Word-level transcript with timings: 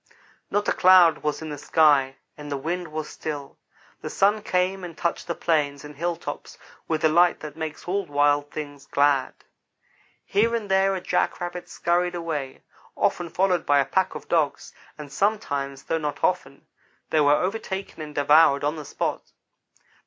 Not 0.49 0.67
a 0.67 0.73
cloud 0.73 1.19
was 1.19 1.43
in 1.43 1.49
the 1.51 1.59
sky, 1.59 2.15
and 2.35 2.51
the 2.51 2.57
wind 2.57 2.87
was 2.87 3.07
still. 3.07 3.59
The 4.01 4.09
sun 4.09 4.41
came 4.41 4.83
and 4.83 4.97
touched 4.97 5.27
the 5.27 5.35
plains 5.35 5.85
and 5.85 5.95
hilltops 5.95 6.57
with 6.87 7.01
the 7.01 7.07
light 7.07 7.41
that 7.41 7.55
makes 7.55 7.87
all 7.87 8.07
wild 8.07 8.49
things 8.49 8.87
glad. 8.87 9.35
Here 10.25 10.55
and 10.55 10.71
there 10.71 10.95
a 10.95 11.01
jackrabbit 11.01 11.69
scurried 11.69 12.15
away, 12.15 12.63
often 12.97 13.29
followed 13.29 13.63
by 13.63 13.77
a 13.77 13.85
pack 13.85 14.15
of 14.15 14.27
dogs, 14.27 14.73
and 14.97 15.11
sometimes, 15.11 15.83
though 15.83 15.99
not 15.99 16.23
often, 16.23 16.65
they 17.11 17.21
were 17.21 17.35
overtaken 17.35 18.01
and 18.01 18.15
devoured 18.15 18.63
on 18.63 18.77
the 18.77 18.85
spot. 18.85 19.33